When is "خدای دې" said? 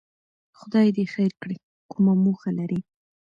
0.59-1.05